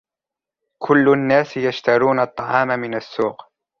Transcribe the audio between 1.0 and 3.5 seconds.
الناس يشترون الطعام من السوق.